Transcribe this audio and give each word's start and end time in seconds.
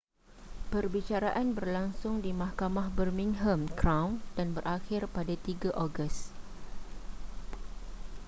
perbicaraan 0.73 1.47
berlangsung 1.57 2.15
di 2.25 2.31
mahkamah 2.41 2.87
birmingham 2.97 3.61
crown 3.79 4.11
dan 4.37 4.47
berakhir 4.57 5.01
pada 5.15 5.35
3 5.37 5.77
ogos 5.85 6.15